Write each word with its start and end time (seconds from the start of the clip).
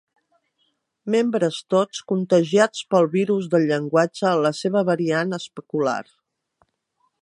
Membres 1.15 1.59
tots 1.73 2.01
contagiats 2.13 2.83
pel 2.95 3.11
virus 3.19 3.53
del 3.55 3.69
llenguatge 3.73 4.29
en 4.33 4.43
la 4.49 4.55
seva 4.65 4.87
variant 4.93 5.43
especular. 5.43 6.01